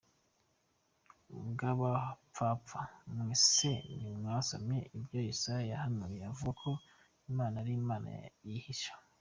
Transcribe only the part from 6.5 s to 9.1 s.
ko Imana ari Imana yihisha!